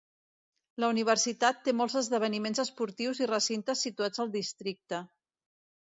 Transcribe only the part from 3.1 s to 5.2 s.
i recintes situats al districte.